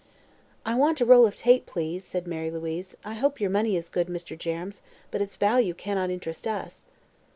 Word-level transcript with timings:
"I 0.65 0.73
want 0.73 0.99
a 0.99 1.05
roll 1.05 1.27
of 1.27 1.35
tape, 1.35 1.67
please," 1.67 2.03
said 2.03 2.25
Mary 2.25 2.49
Louise. 2.49 2.97
"I 3.05 3.13
hope 3.13 3.39
your 3.39 3.51
money 3.51 3.75
is 3.75 3.87
good, 3.87 4.07
Mr. 4.07 4.35
Jerrems, 4.35 4.81
but 5.11 5.21
its 5.21 5.37
value 5.37 5.75
cannot 5.75 6.09
interest 6.09 6.47
us." 6.47 6.87